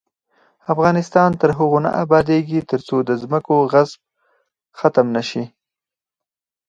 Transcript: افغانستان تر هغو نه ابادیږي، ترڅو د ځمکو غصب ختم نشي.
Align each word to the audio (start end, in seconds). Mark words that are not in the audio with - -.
افغانستان 0.73 1.29
تر 1.41 1.49
هغو 1.57 1.77
نه 1.85 1.91
ابادیږي، 2.03 2.59
ترڅو 2.71 2.97
د 3.07 3.09
ځمکو 3.21 3.55
غصب 3.71 3.99
ختم 4.79 5.05
نشي. 5.15 5.43